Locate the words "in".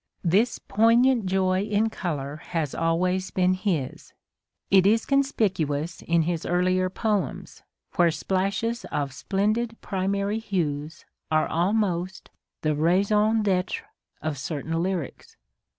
1.61-1.91, 6.01-6.23